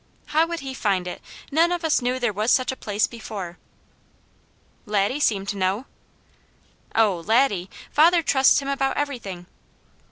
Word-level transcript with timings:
"How 0.33 0.47
would 0.47 0.61
he 0.61 0.73
find 0.73 1.07
it? 1.07 1.21
None 1.51 1.71
of 1.71 1.85
us 1.85 2.01
knew 2.01 2.17
there 2.17 2.33
was 2.33 2.49
such 2.49 2.71
a 2.71 2.75
place 2.75 3.05
before." 3.05 3.59
"Laddie 4.87 5.19
seemed 5.19 5.47
to 5.49 5.57
know!" 5.57 5.85
"Oh 6.95 7.19
Laddie! 7.19 7.69
Father 7.91 8.23
trusts 8.23 8.63
him 8.63 8.67
about 8.67 8.97
everything." 8.97 9.45